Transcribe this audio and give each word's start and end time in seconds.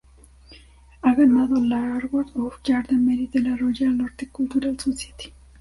Ha 1.03 1.13
ganado 1.13 1.61
la 1.63 1.99
Award 1.99 2.31
of 2.37 2.59
Garden 2.65 3.05
Merit 3.05 3.31
de 3.33 3.41
la 3.41 3.55
Royal 3.55 4.01
Horticultural 4.01 4.79
Society. 4.79 5.31